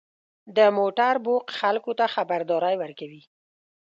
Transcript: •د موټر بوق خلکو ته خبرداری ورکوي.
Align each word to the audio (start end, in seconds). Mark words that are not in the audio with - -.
•د 0.57 0.59
موټر 0.77 1.13
بوق 1.25 1.45
خلکو 1.59 1.91
ته 1.99 2.05
خبرداری 2.15 2.75
ورکوي. 2.83 3.21